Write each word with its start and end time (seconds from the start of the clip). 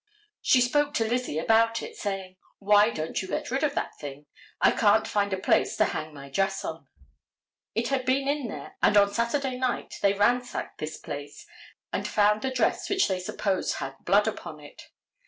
She 0.41 0.61
spoke 0.61 0.95
to 0.95 1.07
Lizzie 1.07 1.37
about 1.37 1.83
it, 1.83 1.95
saying, 1.95 2.37
"Why 2.57 2.89
don't 2.89 3.21
you 3.21 3.27
get 3.27 3.51
rid 3.51 3.61
of 3.63 3.75
that 3.75 3.95
thing. 3.99 4.25
I 4.59 4.71
can't 4.71 5.07
find 5.07 5.31
a 5.31 5.37
place 5.37 5.77
to 5.77 5.85
hang 5.85 6.11
my 6.11 6.27
dress 6.27 6.65
on?" 6.65 6.87
It 7.75 7.89
had 7.89 8.03
been 8.03 8.27
in 8.27 8.47
there, 8.47 8.77
and 8.81 8.97
on 8.97 9.13
Saturday 9.13 9.57
night 9.59 9.99
they 10.01 10.13
ransacked 10.13 10.79
this 10.79 10.97
place 10.97 11.45
and 11.93 12.07
found 12.07 12.41
the 12.41 12.49
dress 12.49 12.89
which 12.89 13.07
they 13.07 13.19
supposed 13.19 13.75
had 13.75 13.95
blood 14.03 14.27
upon 14.27 14.59
it. 14.59 14.89